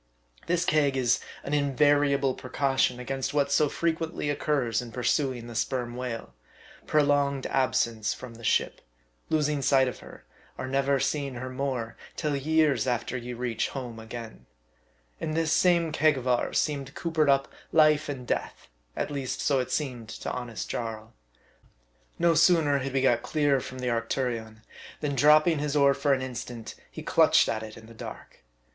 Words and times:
This 0.47 0.65
keg 0.65 0.97
is 0.97 1.19
an 1.43 1.53
in 1.53 1.75
variable 1.75 2.33
precaution 2.33 2.99
against 2.99 3.35
what 3.35 3.51
so 3.51 3.69
frequently 3.69 4.31
occurs 4.31 4.81
in 4.81 4.91
pursuing 4.91 5.45
the 5.45 5.53
sperm 5.53 5.95
whale 5.95 6.33
prolonged 6.87 7.45
absence 7.45 8.11
from 8.11 8.33
the 8.33 8.43
ship, 8.43 8.81
losing 9.29 9.61
sight 9.61 9.87
of 9.87 9.99
her, 9.99 10.25
or 10.57 10.65
never 10.67 10.99
seeing 10.99 11.35
her 11.35 11.51
more, 11.51 11.97
till 12.15 12.35
years 12.35 12.87
after 12.87 13.15
you 13.15 13.37
reach 13.37 13.67
home 13.67 13.99
again. 13.99 14.47
In 15.19 15.35
this 15.35 15.53
same 15.53 15.91
keg 15.91 16.17
of 16.17 16.27
ours 16.27 16.57
seemed 16.57 16.95
coopered 16.95 17.29
up 17.29 17.47
life 17.71 18.09
and 18.09 18.25
death, 18.25 18.69
at 18.95 19.11
least 19.11 19.39
so 19.39 19.63
seemed 19.65 20.09
it 20.09 20.15
to 20.21 20.31
honest 20.31 20.67
Jarl. 20.67 21.13
No 22.17 22.33
sooner 22.33 22.79
had 22.79 22.93
we 22.93 23.01
got 23.03 23.21
clear 23.21 23.59
from 23.61 23.77
the 23.77 23.89
Arctu 23.91 24.25
rion, 24.29 24.63
than 24.99 25.13
dropping 25.13 25.59
his 25.59 25.75
oar 25.75 25.93
for 25.93 26.11
an 26.11 26.23
instant, 26.23 26.73
he 26.89 27.03
clutched 27.03 27.47
at 27.47 27.61
it 27.61 27.77
in 27.77 27.85
the 27.85 27.93
dark. 27.93 28.39